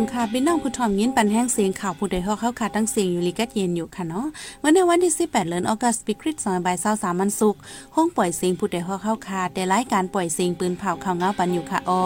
[0.00, 4.26] งค่ะพี่น้องผู้ถ่อมยินปันแห้งเสียงข่าวผู้ใดฮอกเข้าค่ะตั้งเสียงอยู่ลิกัดเย็นอยู่ค่ะเนาะ
[4.60, 7.54] เมื่อในวันที่ 18เดือนออกัสปีคริสต์2บ่าย23วันศุก
[7.96, 12.04] ห้องปล่อยเสียงผู้ใดฮอกเข้าค่ะแต่รายการปล่อยเสียงปืนเผาข่าวเงาปันอยู่ค่ะอ้อ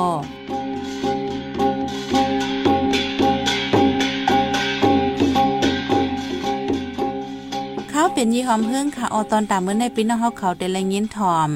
[7.90, 11.50] เขาเป็นยี่หอมเฮืองค่ะออตอนตามเมื่อในปีน้องเฮาเขาแต่ละยินถ่อม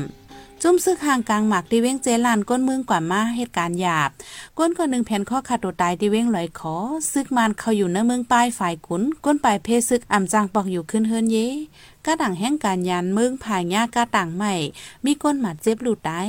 [0.69, 4.11] จุ้มซึกห่างกลางหมักที่เว้งเจลานก้นเมืองกว่ามาเหตุการณ์หยาบ
[4.59, 6.75] ก้นคนหนึ่งแผ่นข้อขาดตัวตายที่เว้งลอยขอ
[7.13, 11.37] ซึกมันเขาอยู่ในเมืองป้ายฝ่ายขุนก้นปลายเพศซึกอ่ำจางปอกอยู่ขึ้นเฮินเย
[12.07, 14.55] กระดังแห่งการยันมึงผายยากระต่างใหม่
[15.05, 16.23] มีก้นหมัดเจ็บหลุดได้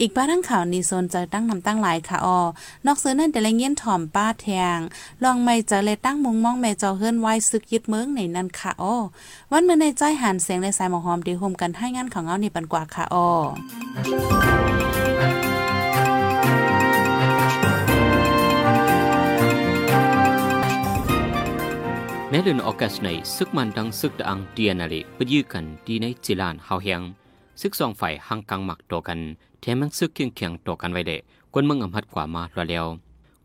[0.00, 2.40] อีกบ้านทั้งข่าวนี้โซนจะตั้งนำตั้งหลายค่ะออ
[2.86, 4.78] นอกเสือนั่นแต่ละเงี้ยนถ่อมป้าแทง
[5.24, 8.96] ลองไม่จะเลยตั้งมุงมองแม่เจ้าเฮิรนไว้ซึกยึดเมืองในนั้นค่ะออ
[9.52, 13.28] วันเมื่อในใจหันเสียงและสายหมอหอมดีโฮมกันให้งานของเอานี่ปันกว่าค่ะออ
[22.34, 27.02] ในเดือนออกัสในซึกมันดังซึกตะอังเดียนาลีปยื้อกันดีในจิลานเฮาเฮียง
[27.60, 29.18] ซึกสองฝ่ายหังกังหมักต่อกัน
[29.60, 31.12] แถมยังซึกเคียงเคียงต่อกันไว้เด
[31.52, 32.86] กวนเมืองอำหัดกว่ามาลวแล้ว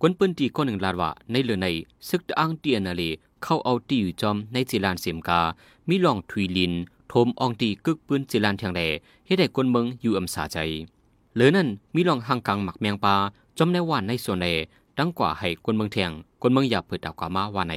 [0.02, 1.68] กวนปืนตีก้อนหนึ่งลาดว่าในเรือใน
[2.10, 3.10] ซึกตะอังเดียนาลี
[3.44, 5.42] เข้าเอาตีอยู่จอมในจิลานเสียมกา
[5.90, 6.74] มีลองทุยลิน
[7.10, 8.82] โทมอองตีกึกปืนจิลานเทียงแด
[9.26, 10.58] เฮ็ดให้กวนเมืองอยู่อำสาใจ
[11.34, 13.16] เหลือนั้นมีลองหังกังหมักแมงปลา
[13.58, 14.48] จอมในว่านในส่วนใด
[14.98, 17.76] ดังกว่าให้กวนเมืองเทียงกวนเมืองอย่าเปิดดาวกว่ามาว่าไหน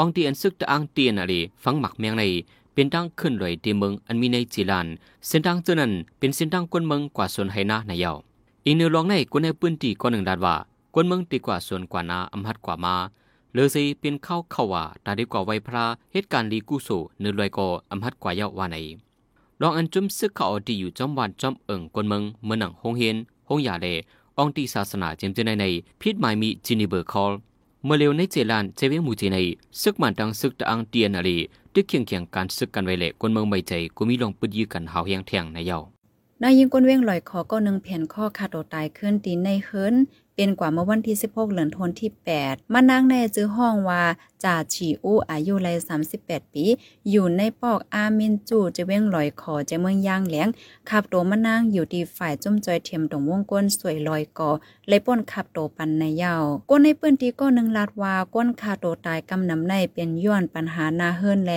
[0.00, 2.24] องตีอันซึกตะอังเตียนอะไรฟังหมักเมียงใน
[2.72, 4.86] เป็นดังขึ้นเลยที่เมืองอันมีในจีลาน
[5.26, 8.12] เส้นทางเจนั้นเป็นเส้นทางกวนเมืองกว่าส่วนไหนาในเยา
[8.64, 10.56] อีกเนื้อลองในกวนในปืนตีก้อนหนึ่งดาดว่า
[10.94, 12.94] กวนเมืองตีกว่าส่วนกว่านาอำหัดกว่ามา
[13.52, 16.88] เลอซีเป็นเข้าเข้าว่าตาดีกว่าไวพระเหตุการณ์ลีกูโซ
[17.20, 18.76] เนื้อลอยกออำหัดกว่าเยาว่าไหน
[19.60, 23.16] ลองอันจุมซึกเขาอดีอยู่จอมวันจอมเอิงกวนเมืองเมื่อหนังฮงเฮน
[23.48, 23.86] ฮงยาเล
[24.38, 25.66] องตีศาสนาเจมเจในใน
[26.00, 27.32] พิษหมายมีจินิเบอร์คอล
[27.86, 29.38] มื่อเร็วในเจลานเจเวมูจีใน
[29.82, 31.28] ซึกมันดังซึกตะอังเตียนอะไร
[31.74, 35.78] ตึกเคียงเคียงการซึกกันไว้เละคนเมืองใบใจกูมีลองปืดยื้อกันหาวเฮียงแทงในเยา
[36.42, 39.94] นายยิงก้นเว้งลอยคอก็นึงแผ่นข้อขาดตัวตายขึ้นตีนในเฮิรน
[40.36, 42.10] เป็นกว่าเมื่อวันที่ 16 เหลือนทนที่
[42.42, 44.02] 8 มานางในจื้อห้องว่า
[44.44, 45.68] จ่าฉีอูอายุไร
[46.10, 46.64] 38 ปี
[47.10, 50.48] อยู่ในปอกอามินจูจะเว้งลอยคอจะเมืองย่างแหลง
[50.88, 54.50] ขับโตมานางอยู่ที่ฝ่ายจุ่มจอยเทียมตรงวงก้นสวยลอยกอ
[54.88, 61.52] เลยป้นขับโตปันในยาวก้นในปื้นตีก็นึงลาดว่าก้นคาโตตายกำนำในเป็นย้อนปัญหานาเฮิรนแล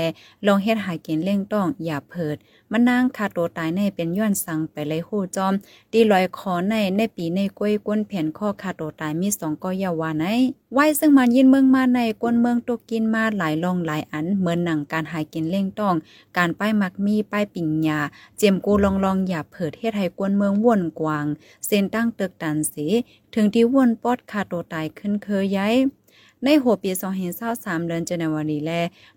[0.45, 2.35] ลองเฮ็ดหากินเล่งต้องอย่าเพิด
[2.71, 5.53] มานางคาโตตายในเป็นย้อนสั่งไปเลยหู้จอม
[5.91, 10.25] ตีลอยคอในในปีในกล้วยก้นแผ่นข้อคาโตตายมีสองก็ยาวาไหน
[10.73, 15.95] ไว้ซึ่งมันยินเมืองมาในกวนเมืองตกกินมาหลายลองหลายอัน เหมือนหนังการหายกินเล่งต้อง
[16.37, 17.99] การป้ายมักมีป้ายปิ่งยา
[18.37, 21.25] เจียมกูลองลองอย่าเผิดเฮ็ดให้กวนเมืองว่นกวาง
[21.65, 22.85] เส้นตั้งตึกตันสี
[23.33, 25.75] ถึงที่ว่นปอดคาโตตายขึ้นเคยย้าย
[26.43, 28.71] ในหัวปี2 5 3 3เดือนจันวารีแล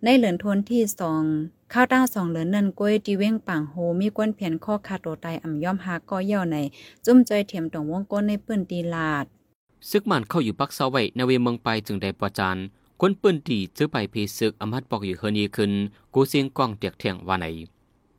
[0.04, 0.82] ในเหลือนทนที่
[1.28, 6.56] 2ข้าวตั้งสองเหลือนนันกล้วยดีเว้งปังโฮมีก้นเพียนข้อคาโตไตอ่ำย่อมหาก็เย่าใน
[7.04, 9.24] จุ้มใจเทียมตรงวงก้นในปื้นตีลาด
[9.90, 12.56] ซึกมันเข้าอยู่ปักเสาไว้ในเวเมืองไปจึงได้ประจาน
[13.00, 15.72] คนปืนตีซื้อไปเพซึกอมัดปอกอยู่เฮนีขึ้น
[16.14, 17.46] กูเสียงกล้องเตียกเทียงว่าไหน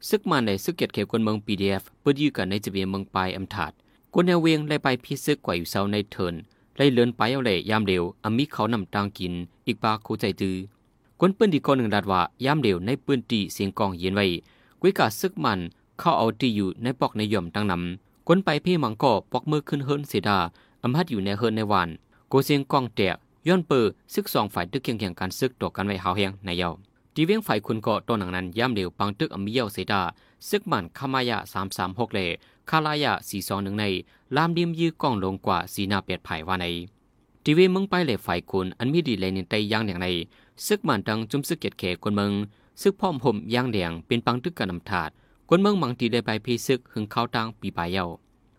[0.10, 3.72] ซึกมันในซึกเกียรติเขวคนเมือง PDF เอฟปิดอยู่กันในจะเวียเมืองไปอำถาด
[4.14, 6.34] คนแนวเวียงไล่ไปพิซึกกว่าอยู่เสาในเทิน
[6.78, 9.34] ไล่เลื่อนไปเอาเลยยามเดียวอำมีเขานำตางกิน
[9.68, 10.56] อีกปาคูใจตือ
[11.20, 14.26] คนปืนดีคนหนึ่งดัดว่ายามเดียวในปืนตีเสียงกองเย็นไว้
[14.82, 15.60] กุยกาซึกมัน
[16.00, 20.38] เข้าเอาตีอยู่ในปอกในย่อมตั้งนำคนไปพี่มังก็ปอกมือขึ้นเฮิรนเสดา
[20.84, 21.90] อำพัดอยู่ในเฮินในวัน
[22.30, 23.14] โกเซียงกองเตีย
[23.48, 26.70] ย้อนเปิดซึกสองฝ่ายตึกเคียงเคียงการซึกต่อกันไว้หาวเฮียงในเยา
[27.16, 30.02] ดีเวียงฝ่ายคุณก็ตัวหนังนั้นย่ำเดียวปังตึกอมิเยาเสดา
[30.50, 32.20] ซึกมันขามายะสามสามหกเล
[32.70, 33.86] คาลายะสี่สองหนึ่งใน
[34.36, 36.66] ลามดิมยื้อกองลงกว่าสีนาเปียดภายว่าใน
[37.44, 40.08] ดีเวียมึงไปเลยฝ่ายคุณอันมีดีเลยในไตย่างอย่างใน
[40.66, 42.32] ซึกมันดังจุ่มซึกเกียรติเขคนเมือง
[42.82, 45.10] ซึกพ่อมผมย่างแดงเป็นปังตึกกันนำถาด
[45.50, 48.04] คนเมืองมังตีได้ไปพีซึกหึงเข้าตังปีปลายเยา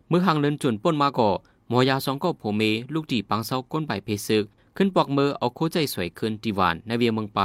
[0.08, 1.30] เมื่อหางเลินจนป้นมาก่อ
[1.72, 2.62] มอยาสองก็ผมเม
[2.94, 4.44] ลูกตีปังเซาก้นใบเพซึก
[4.76, 7.40] ขึ้นปอกเมือเอาโคใจสวยขึ้นตีหวานในเวียเมืองไป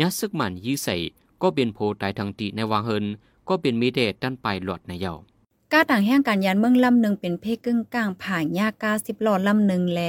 [0.00, 0.96] ยัดซึกมันยื้อใส่
[1.42, 3.04] ก็เป็นโพตายทางตีในวางเฮิน
[3.48, 5.14] ก็เป็นมีเดดด้านไปหลอดในเยา
[5.72, 10.00] ก้าต่างแห่งการยานเมืองลำหนึ่งเป็นเพกึ่งกลางผ่านยากาสิบหลอดลำหนึ่งแล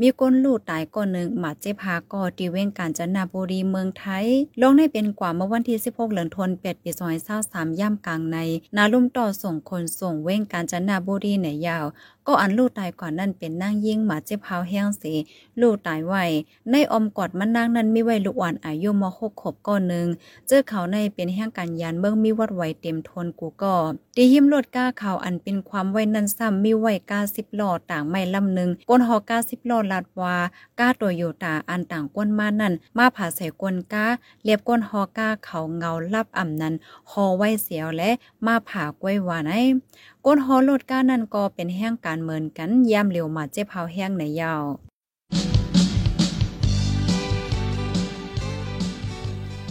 [0.00, 4.26] มีก้นลูดตายก่อนหนึ่งหมาเจ็บหาก่อตีเว้งการจันนาบุรีเมืองไทย
[4.60, 8.38] ลงในเป็นกว่าเมื่อวันที่ 16 เหลือนทนเปียดปีซอยเศร้าสามย่ำกลางใน
[8.76, 11.84] นาลุ่มต่อส่งคนส่งเว้งการจันนาบุรีในยาว
[12.26, 15.12] ก็อันลูกตายก่อนนั่นเป็นนางยิ่งหมาเจ็บเฮาแห้งสี
[15.60, 16.14] ลูกตายไว
[16.70, 20.06] ในอมกอดมันนางนั้นมีไว้ลูกอ่อนอายุมหกขบก้อนหนึ่ง
[20.46, 23.74] เจอเขาในเป็นแห้งกันยานเบื้องมีวัดไวเต็มทนกูก็
[24.16, 30.36] ดีหิมรถก้าเขาาวอันเป็นความไว้นันซ้ำมีไว้กาสิบล้อต่างไม่ลำหนึ่งก้นฮอกาสิบล้อลาดว่า
[30.78, 34.06] ก้าโตโยตาอันต่างก้นมานั่น มาผ่าใส่ก้นก้า
[34.44, 36.74] เรียบก้นฮอกาเขาเงาลับอ่ำนั้น
[37.10, 38.10] ฮอไว้เสียวและ
[38.46, 39.62] มาผ่ากล้วยหวานไอ้
[40.24, 44.64] ก้นฮอโลดก้านั่นก็เป็นแห้งการเมินกันยามเร็วมาเจ็บเฮาแห้งในยาว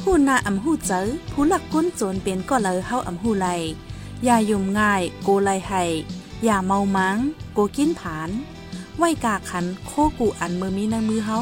[0.02, 1.02] ผู้นาอำหูเจอ
[1.32, 3.48] ผู้หลักก้นโจรเป็นก็เลยเฮาอำหูไล
[4.26, 5.84] อย่ายุ่มง่ายโกไลไห้
[6.44, 7.18] อย่าเมามัง
[7.54, 8.30] โกกินผาน
[8.98, 11.40] ไว้กาขันโคกูอันมือมีในมือเฮา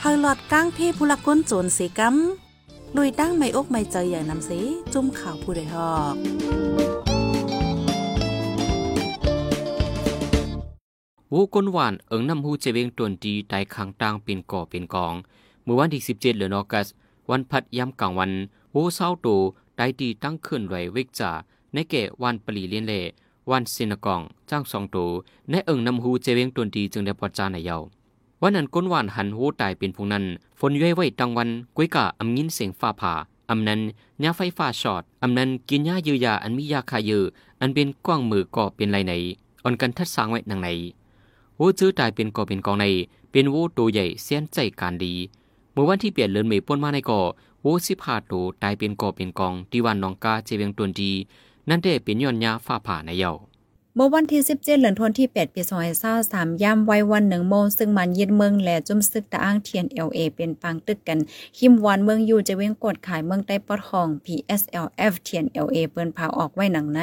[0.00, 4.50] เฮาหลอดก้างเพ่ผู้หลักก้นโจรเสกำลุยตั้งไม่อกไม่เจออย่างนำเส
[4.92, 6.14] จุ่มข่าวผู้ใดฮอก
[11.32, 15.14] วูก้นหวานเอิงนำฮูเจเวงตวนดีไดคางตางเป็นก่อเป็นกอง
[15.62, 16.86] เมื่อวันที่ 17เดือนออกัส
[17.30, 18.32] วันพัดย้ำกลางวัน
[18.74, 19.28] วูเศร้าโต
[19.76, 21.32] ได้ดีตั้งขึ้นไหวเวกจ่า
[21.74, 22.94] ในแก่วันปลีเลียนเล
[23.50, 24.20] วันซินกอง
[24.50, 24.96] จ้างสองโต
[25.50, 27.76] ในเอิงนำฮูเจเวงตวนดีจึงได้ปอจาในเยา
[28.42, 30.24] วันนั้นก้นหวานหันหูตายเป็นพงนั้น
[30.58, 33.12] ฝนย้อยไว้ตังวันกุ้ยกะอำยินเสียงฟ้าผ่า
[33.50, 33.80] อำนั้น
[34.22, 37.24] ยาไฟฟ้าช็อตอำนั้นกินยาเยือยาอันมียาคาเยอ
[37.60, 39.12] อันเป็นกว้างมือก่อเป็นไรไหน
[39.64, 40.68] อ่อนกันทัดสางไว้นังไหน
[41.58, 42.84] วูจื้อตายเป็นก่อเป็นกองใน
[43.30, 45.14] เป็นวูตัวใหญ่เสียนใจการดี
[45.72, 47.20] เมื่อวันที่เปลี่ยนเลินเมย์ป้นมาในก่อ
[47.64, 48.32] วูสิพาโต
[48.62, 51.12] ตายเป็นก่อเป็นกองที่วันนองกาเจเวียงตวนดี
[51.68, 53.32] นั่นได้เป็นย้อนยาฟ้าผ่าในเยา
[53.96, 55.62] เมื่อวันที่ 17เดือนธันที่ 8 ปี
[56.12, 61.18] 2023ย่ำไว้วันหนึ่งโมง ซึ่งมันยึดเมืองแหละจุ่มซึกตะอ้างเทียน LA เป็นปังตึกกัน
[61.58, 67.00] คิมวานเมืองอยู่จะเว้งกดขายเมืองใต้ปอดห้อง PSLF เทียน LA เปิ้นพาออกไว้หนังใน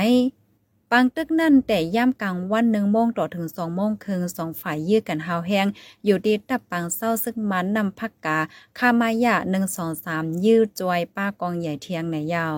[0.91, 5.67] ปังตึกนั่นแต่ย่ำกลางวันหนึ่งโมงต่อถึงสองโมงครึ่งสองฝ่ายยื้อกันหาวแห้ง
[6.05, 8.37] อยู่ดีตับปังเศร้าซึ่งมันนำพักกา
[8.77, 12.57] คามายะหนึ่งสองสามยื้อจวยป้ากองใหญ่เทียงในยาว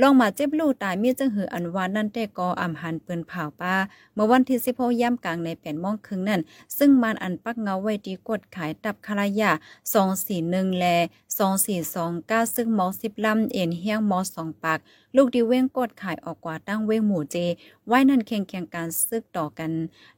[0.00, 3.74] ลองมาเจ็บลูกตายมีจังหืออันวานนั่นแต่กออำหันปืนเผาป้า
[4.14, 6.40] เมื่อวันที่16ย่ำกลางในแผ่นมองครึ่งนั่น
[6.78, 9.50] ซึ่งมันอันปักเงาไว้ดีกดขายตับคารายา
[10.14, 10.84] 241แล
[11.70, 14.78] 2429ซึ่งหมอ10ลำเอ็นเฮียงหมอ2ปาก
[15.16, 17.36] ลูกดีเว้งกดขายออกกว่าตั้งเว้งหมู่เจ
[17.88, 19.72] ไว้นั่นแข่งแข่งการซึกต่อกัน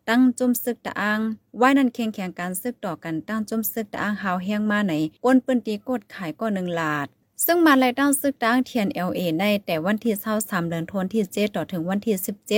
[0.08, 1.20] ตั้งจุ่มซึกตะอ้าง
[1.58, 4.92] ไว้นั่นแข่งแข่งการซึกต่อกันตั้งจุ่มซึกตะอ้างหาวเฮียงมาไหน
[5.24, 7.08] ก้นปืนตีกดขายก็หนึ่งลาด
[7.44, 12.50] ซึ่งมาไล่ตั้งซึกตั้งเทียน LA ในแต่วันที่23เดือนธันวาคมที่7ต่อถึงวันที่ 17เ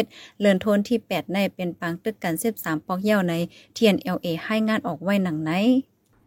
[0.44, 3.34] ดือนธันวาคมที่ 8 ในเป็นปังตึกกัน 13 ปอกเย้าใน
[3.74, 5.50] เทียน LA ให้งานออกไว้หนังไหน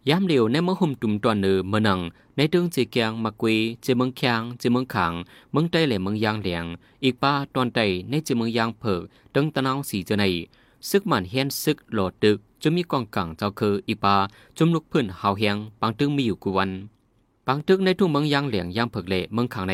[0.09, 1.99] ยามเดียวในเมืองหุ่มตุ่มตอนเนอเมืองนัง
[2.35, 5.13] ในตึงจีเกียงมากุยเจเมืองคางเจเมืองขัง
[5.51, 6.65] เมืองใต้และเมืองยางเหลียง
[7.03, 9.01] อีกป้าตอนใต้ในเจเมืองยางเผิก
[9.35, 10.25] ตึงตะนาวสีเจาใน
[10.89, 14.15] ซึกมันเฮียนซึกโหลดดึกจะมีกองกังเจ้าคืออีปา
[14.57, 16.71] จุมลุกพื้นหาวเฮียงปังตึงมีอยู่กุวัน
[17.51, 19.73] ปังตึกในทุ่งเมืองยางเหลียงยางเผิกเละเมืองขังใน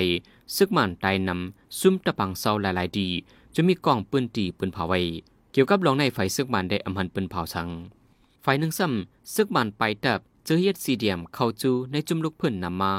[0.56, 3.08] ซึกมันตนำซุ่มตะปังเศร้าหลายๆดี
[3.56, 5.00] จะมีกองปืนตีปืนเผาไว้
[5.52, 7.70] เกี่ยวกับรองในไฟซึกมันได้อำหันปืนเผาสัง
[8.44, 12.94] ฝ่ายหนึ่งซ้ำซึกมันไปตับเจอเฮ็ดซีเดียมเข้าจูในจุมลูกพิ่นนำมา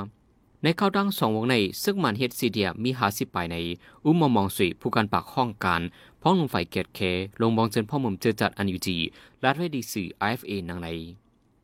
[0.62, 3.56] ในข้าวดังสองวงในซึกมันเฮ็ดซีเดียมมีหาสิบปายใน
[4.04, 5.82] อุ้มมองมองสุยผู้การปากห้องการ
[6.22, 7.00] พ้องลงฝ่ายเกียรติเค
[7.40, 8.96] ลงมองเจนพ่อมุมเจอจัดอันยูจี
[9.44, 10.88] รัดไว้ดีสื่อ IFA นังใน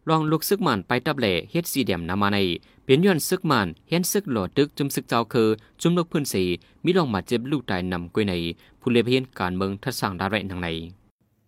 [0.09, 2.39] รองลูกซึกมันไปตับแหล่เฮ็ดซีเดียมนำมาใน
[2.83, 5.49] เปลี่ยนย้อนซึกมันเห็นซึกหลอดดึกจุมซึกเจ้าคือ
[5.81, 6.45] จุมลูกเพิ่นสี
[6.85, 8.35] มีลองมาเจ็บลูกตายนำกวยใน
[8.81, 10.69] ผู้เลเพียนการเมืองทัดสร้างดาไรนังใน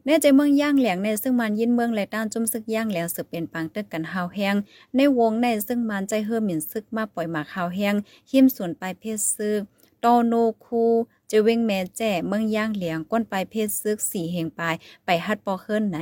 [0.07, 4.55] ในใจเมืองย่างแหลงในซึ่งมันยินเมืองและต้านจุ่มซึกย่างแหลงสืบเป็นปังตึกกันหาวแห้ง
[4.97, 7.95] ในวงในซึ่งมันใจเฮิมหมิ่นซึกมาปล่อยหมากหาวแห้ง
[8.31, 9.61] หิมส่วนปลายเพศซึก
[10.00, 10.85] โตโนคู
[11.28, 15.99] เจเวงแม่แจ้เมืองย่างเหลียงก้นปลายเพศซึกสีเฮงปลายไปฮัดปอเคินไหน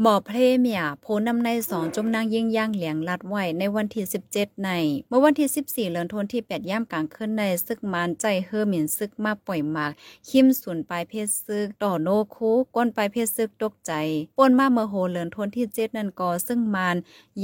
[0.00, 4.70] หมอเพลเมียโพนำในสองจมนางยิ่งย่างเหลียงลัดไว้ในวันที่ 17 ใน
[5.08, 9.90] เมื่อวันที่ 14เดือนธันที่ 8 ย่ามกลางคืนในซึกมานใจเฮอหมิ่นซึกมาปล่อยหมาก
[10.28, 13.92] คิมสุนปลายเพศซึกต่อโนคูก้นปลายเพศซึกตกใจ
[14.38, 16.96] ป่นมาเมื่อโหเลือนทนที่เจ็ดนั่นก็ซึ่งมาน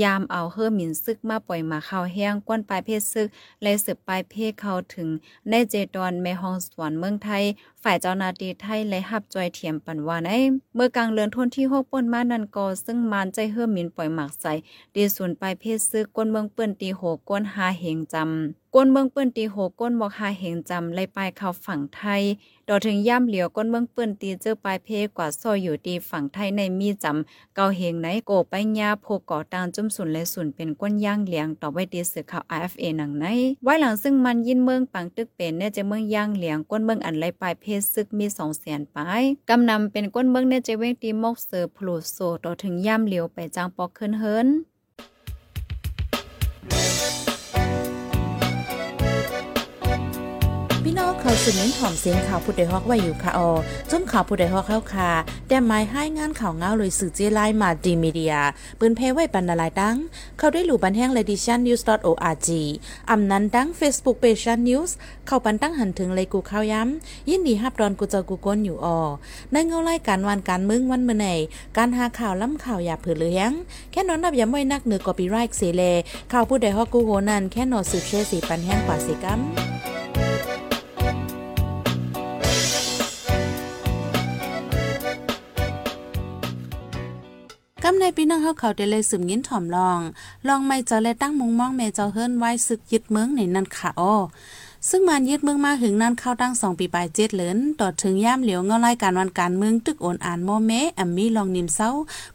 [0.03, 3.29] ยามเอาเฮอหมิ่นซึกมาปล่อยหมากข้าแห้งก้นปลายเพศซึก
[3.63, 5.09] และสืบปลายเพศเข้าถึง
[5.51, 7.45] ในเจดอนแม่ฮองสวนเมืองไทย
[7.83, 10.31] ฝ่ายเจ้าหน้าที่ไทยและหับจอยเทียมปันว่าใน
[10.75, 14.53] เมื่อกลางเลือนทนที่หกป่นมานันก็ซึ่งมานใจเฮือมินปล่อยหมากใส่
[14.95, 22.23] ดีส่วนปลายเพศซื้อก้นเมืองเปื้อนตีโหก้นหาเหงจำ ก้นเมืองเปื้นตีโหก้นบอกหาเหงจำไล่ปลายเข้าฝั่งไทย
[22.69, 33.25] ดอถึงย่ำเหลียวก้นเมืองเปื้นตีเจอปลายเพกว่าซอยอยู่ดีฝั่งไทยในมีจำเกาเฮงไหนโกไปญาโพก่อตางจุ่มสุนและสุนเป็นก้นย่างเหลียงต่อไว้ดีสื่อข่าว IFA หนังไหน
[33.65, 37.65] ไว้หลังซึ่งมันยินเมืองปังตึกเป็นเนี่ยจะเมืองย่างเหลียงก้นเมืองอันไรปลายเพ
[37.95, 44.49] ซึกมีสองแสนปลายกำนำเป็นก้นเมืองเนี่ยจะเว้งตีมกเสือพลูโซต่อถึงย่ำเหลียวไปจางปอกเคินเฮิน
[51.27, 53.51] เคเขาสืบเน้นถ่อมเสียงข่าวผู้ใดฮอกไว้อยู่ค่ะออ
[53.91, 55.11] จุ้มข่าวผู้ใดฮอกเข้าค่ะ
[55.49, 58.35] แต่หมายให้งานข่าวเงาเลยสื่อเจไลมาดีมีเดีย
[58.79, 59.97] ปืนเพไว้ปันนาลายดัง
[60.39, 62.49] เขาได้หลู่บันแห้ง ledition news org
[63.11, 64.91] อำนั้นดัง Facebook page news
[65.27, 69.01] เข้าปันตั้งหันถึงเลยกูข้าวย้ำ ยินดีฮับดอนกูเจอกูก้นอยู่ออ
[69.53, 71.27] ในเงาไล่การวันการมึงวันเมื่อไหน
[71.77, 73.51] การหาข่าวล้ำข่าวอย่าเผือเลี้ยง
[73.93, 75.83] แค่นอนนับย้ำไว้นักเหนือกอปีไรค์เสเล
[76.33, 79.43] ข่าวผู้ใดฮอกกูโหนันแค่นอสืบเชสีปันแห้งกว่าสิกัม
[87.89, 90.01] กำในปีน้องเฮาเขาได้เลยสืมยินถ่อมลอง
[90.49, 94.15] ลองไม่เจ้าและตั้งมุงมองแม่เจ้าเฮิรนไว้ศึกยึดเมืองในนันค่ะอ้อ
[94.91, 101.91] ซึ่งมันยึดเมืองมาถึงนั้นเข้าตั้งสองปีปลายเจ็ดเหลินต่อถึงย่ามเหลียวเงาไล่การวันการเมืองตึกโอนอ่านโมเมอัมมีลองนิมเศร้า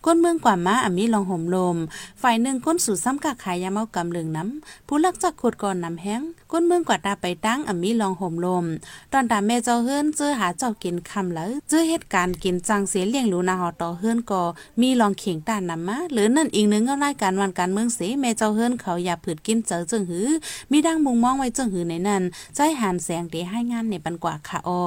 [0.06, 1.78] ก้นเมืองกว่ามาอัมมีลองห่มลม
[2.22, 8.66] ฝ่ายหนึ่งก้นสู่ซ้ำกากขายยาเมากำเหลืองน้ำผู้ลักจักขดก่อนน้ำแห้งก้นเมืองกว่าตาไปตั้งอัมมีลองห่มลม
[9.14, 14.42] ตอนตาแม่เจ้าเฮิรนเจอหาเจ้ากินคำแล้วเจอเหตุการณ์กินจังเสียเลี้ยงหลูนาหอต่อเฮิรนก็
[14.82, 20.28] มีลองเข่งตานนำมาหรือนั่นอีกหนึ่งเงาไล่การวันการเมืองเสแม่เจ้าเฮิรนเขาอย่าผืดกินเจอจึงหือ
[20.72, 22.24] มีดังมุงมองไว้จึงหือในนั้น
[22.56, 24.84] ใจหันแสงเดให้งานในปันกว่าค่ะอ้อ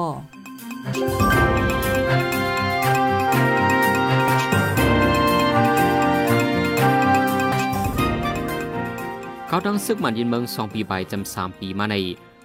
[9.47, 11.95] เขาดังซึกมันยินเมืองสองปีไปจำสามปีมาใน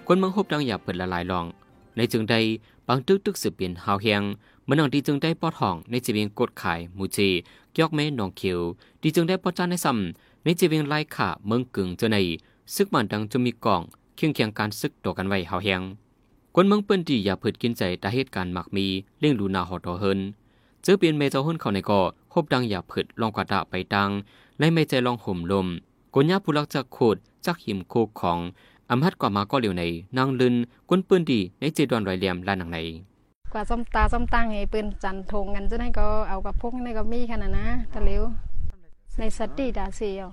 [0.06, 1.46] คนเมืองฮบดังอย่าเปิดละลายลอง
[1.96, 2.34] ในจึงใด
[2.88, 4.22] บางตึกตึกสืบเปลี่ยนหาวเฮียง
[4.64, 7.28] เมื่อนังดีจึงได้ปอทอง ในจีเวียงกดขายมูจี
[7.78, 8.58] ยอกแม่นองเขียว
[9.02, 12.18] ดีจึงได้ปอดจานในซ้ำในจีเวียงไล่ขาเมืองกึ่งเจอใน
[12.74, 13.82] ซึกมันดังจะมีกล่อง
[14.20, 15.82] เคียงเคียงการซึกต่อกันไว้หาเฮียง
[16.54, 18.86] คนเมืองเปิ้นดีอย่าเผิดกินใจแต่เหตุการณ์มักมี
[19.20, 20.20] เลี้ยงลูนาหอดอเฮิน
[20.82, 22.00] เจอเปลี่ยนเมเจ้าหุ่นเขาในก่อ
[22.34, 24.10] ฮบดังอย่าเผิดลองกว่าดาไปดัง
[24.58, 25.66] และไม่ใจลองห่มลม
[26.14, 28.38] กุญญาผู้ลักจากโคดจากหิมโคกของ
[28.90, 29.84] อำฮัดกว่ามาก็เหลียวใน
[30.16, 30.54] นางลืน
[30.88, 32.78] กวนปืนดีในเจดอนรอยเหลี่ยมลานหนังใน
[33.52, 38.22] กว่าส้มตาส้มตั้งไอ้ปืนจันทงกันจะได้ก็เอากับพวกนี้ก็มีขนาดนะตะเลียว
[39.18, 40.28] ในสติดาเซียว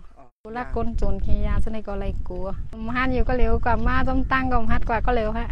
[0.49, 2.47] กูรักก้นโจนขี้ยาจะได้ก็เลยกลัว
[2.85, 5.47] มหันอยู่ก็เร็วกว่ามาส้มตั้งก็มหัดกว่าก็เร็วฮะ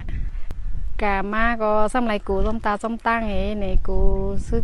[1.02, 4.00] กามาก็ซ้ำไรกูส้มตาส้มตั้งไอ้ในกู
[4.48, 4.64] ซึก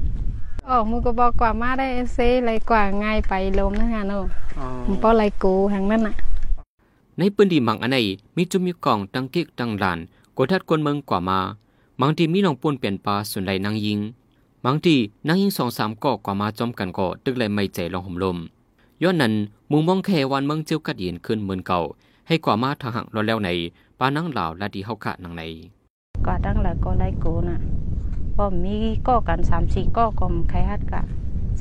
[0.67, 4.23] อ๋อมือก็บอกกว่ามาได้เซเลยกว่าง่ายไปลมนะฮะเนาะ
[4.87, 6.13] มันเพราะไรกูทางนั้นน่ะ
[7.17, 7.97] ในปืนดีมังอันไหน
[8.35, 9.99] มีจุมมีกล่องตังกิกตังลาน
[10.37, 11.39] กดทัดกวนเมืองกว่ามา
[12.01, 13.99] บางทีมีน้องป่นเปลี่ยนปลาส่วนใดนางยิง
[14.65, 14.95] บางที
[15.27, 18.39] นางยิงสองสามก่อกว่ามาจอมกันก่อตึกเลยไม่ใจลองห่มลม
[19.03, 19.33] ย้อนนั้น
[19.71, 21.79] มุงมองแค่วันเมืองเจียวกัดเย็นขึ้นเหมือนเก่า
[22.27, 23.49] ให้กว่ามาทางหักรอแล้วใน
[23.99, 25.43] ปานังเหล่าและดีเฮาขะนังใน
[26.25, 27.57] ก็ตั้งแล้วก็ไล่กูน่ะ
[28.37, 28.75] ก็มี
[29.07, 31.01] ก็กันสามสี่ก็ก็ใครฮัดกะ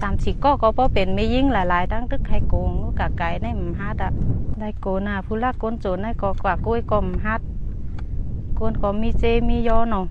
[0.01, 4.11] สามสี่ก็ก็พอเป็นไม่ยิ่งหลายๆตั้งตึกใครโกงกะไก่ในมฮัดอะ
[4.59, 7.41] ได้โกน่ะผู้ลักโกนโจรได้ก็กว่ากุ้วยก็มฮัด
[8.57, 10.07] โกนก็มีเจมียอเนาะ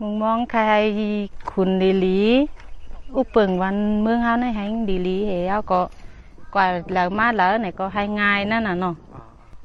[0.00, 0.62] มึงมองใคร
[1.50, 2.20] คุณดีลี
[3.16, 5.80] อุปเปิงวันเมืองเฮาในให้ดีลีเฮาก็
[6.54, 8.94] กว่าแล้วมาแล้วไหนก็ให้ง่ายนั่นน่ะเนาะ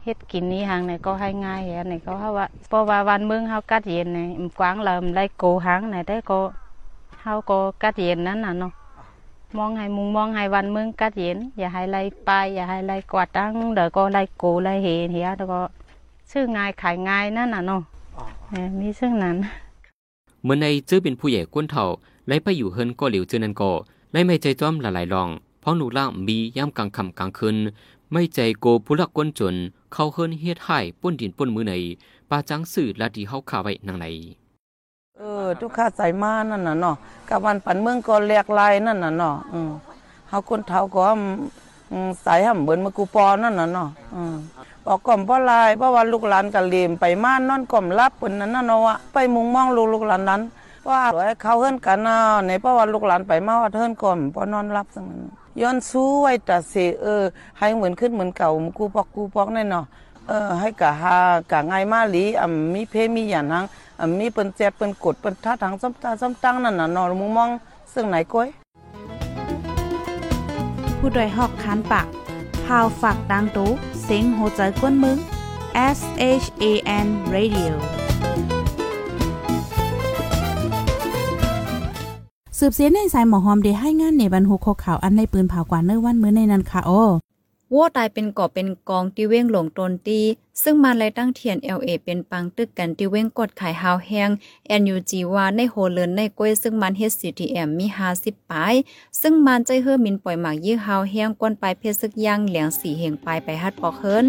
[0.03, 6.39] เฮ็ดกินนี้หางไหนก็ให้ง่ายอันไหนก็เฮาว่าเพราะว่าวันเมืองเฮากัดเย็นนี่มกว้างแล้วมันได้โกหางไหนได้ก็
[7.21, 8.71] เฮาก็กัดเย็นนั้นน่ะเนาะ
[9.57, 15.61] มองให้มุงมองให้วันเมืองกัดเย็นอย่าให้ไล่ไปอย่าให้ไล่กวาดตั้งเดี๋ยวก็ไล่โกไล่เฮเฮียแล้วก็
[16.31, 17.81] ซื้อง่ายขายง่ายนั่นน่ะเนาะ
[18.49, 19.37] เออมีซึ่งนั้น
[20.43, 21.85] เมื่อในเจอเป็นผู้ใหญ่ก้นเถ่า
[22.27, 23.71] ไล่ไปอยู่เฮินก็เหลียวเจอนันก็
[24.11, 25.29] ไล่ไม่ใจจ้อมละลายลอง
[25.61, 27.55] เพราะหนูล่างมีย่ำกลางค่ำกลางคืน
[28.11, 29.55] ไม่ใจโกผู้ลักก้นจน
[29.93, 31.73] เข้าเฮินเฮ็ดให้ป้นดินป้นมือใน
[32.29, 34.05] ปาจังสื่อละดีเฮาขาไว้นางใน
[35.17, 36.95] เออทุกข้าใส่มานั่นน่ะเนาะ
[37.29, 39.71] กับวันปันเมืองก็แลกลายนั่นน่ะเนาะอืม
[40.29, 41.01] เฮาคนเฒ่าก็
[41.91, 44.35] อืมใส่ห่ำเบิ่นมากูปอนั่นน่ะเนาะอืม
[44.85, 50.41] บอกก่อมบ่ลายเพราะว่าลูกหลานก็เลมไปม่านนอนก่อมรับเพิ่นนั่นน่ะเนาะไปมุงมองลูกลูกหลานนั้น
[50.89, 51.01] ว่า
[51.41, 55.21] เขาเฮิรนกันเน่ะในเพราะว่าลูกหลานไปมาว่าเฮิรนก่อมบ่นอนรับซั่นนั้น
[55.61, 57.23] ย้อนสู้ไว้ตาเสเออ
[57.59, 59.85] ให้เหมือนขึ้นเหมือนเก่ากูปอกกูปอกแน่นาะ
[60.27, 61.15] เออให้กะหา
[61.51, 63.65] กะไงมาหลีอ่ำมีเพมีหยันหัง
[63.99, 67.49] อ่ำมีเปิ้นแจบเปิ้นกดเปิ้นท่าทางซ้ำตาซ้ำตั้งนั่นน่ะนอมุงมอง
[67.93, 68.47] ซึ่งไหนก้อย
[70.97, 72.07] ผู้โดยหอกคันปาก
[72.65, 73.69] พาวฝากดังตู้
[74.03, 75.17] เสียงโหใจกวนมึง
[75.97, 75.99] S
[76.43, 76.63] H A
[77.05, 77.71] N Radio
[82.61, 87.03] สืบเสียในสายหมอหอมได้ให้งานในบรรหุโคข่าวอันในปืนเผากว่าเนื้อวันมื้อในนั้นค่ะโอ้
[87.73, 90.19] วัวตายเป็นก่อเป็นกองที่เว้งหลงตนตี
[90.63, 94.29] ซึ่งมันเลยตั้งเทียน LA เป็นปังตึกกันที่เว้งกดขายฮาวแฮง
[94.81, 97.87] NUG ว่าในโฮเลินในกล้วยซึ่งมัน HCTM มี
[98.17, 98.73] 50ปลาย
[99.21, 104.25] ซึ่งมันใจเฮือมินปล่อยหมากยี่ฮาวแฮงกวนปลายเพชรซึกย่างเหลียงสีเหงปลายไปฮัดปอกเฮิรน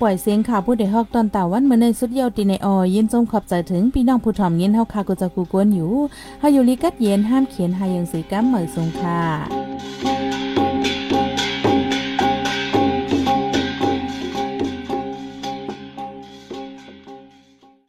[0.00, 5.92] ปล่อยเสียงข่าวผู้ใดฮอกตอนตาวันเมื่อในสุดเยาวตีในออยินจงขอบใจถึงพี่น้องผู้ถ่อมเยินเฮาคากุจะกูกวนอยู่
[6.40, 9.73] เฮาอยู่ลิกัดเย็นห้ามเขียนหายังสีกัมเหมยสงค่ะ